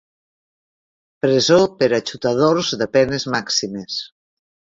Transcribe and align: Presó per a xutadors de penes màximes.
Presó 1.25 1.57
per 1.81 1.89
a 1.99 1.99
xutadors 2.13 2.73
de 2.81 2.89
penes 2.97 3.27
màximes. 3.37 4.01